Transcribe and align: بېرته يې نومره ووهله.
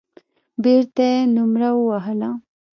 بېرته 0.63 1.03
يې 1.11 1.19
نومره 1.35 1.69
ووهله. 1.73 2.29